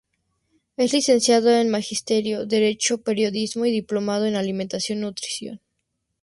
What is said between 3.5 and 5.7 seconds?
y diplomado en Alimentación y Nutrición.